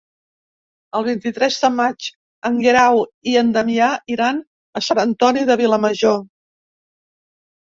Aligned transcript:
El 0.99 1.03
vint-i-tres 1.07 1.57
de 1.65 1.69
maig 1.73 2.07
en 2.49 2.57
Guerau 2.67 3.01
i 3.33 3.35
en 3.43 3.51
Damià 3.59 3.91
iran 4.15 4.41
a 4.81 4.85
Sant 4.87 5.03
Antoni 5.05 5.45
de 5.53 5.59
Vilamajor. 5.63 6.19